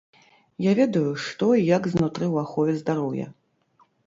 [0.65, 3.27] Я ведаю, што і як знутры ў ахове здароўя.